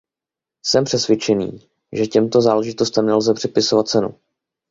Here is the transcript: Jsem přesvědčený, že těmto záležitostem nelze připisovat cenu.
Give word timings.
Jsem 0.65 0.83
přesvědčený, 0.83 1.69
že 1.91 2.07
těmto 2.07 2.41
záležitostem 2.41 3.05
nelze 3.05 3.33
připisovat 3.33 3.83
cenu. 3.87 4.19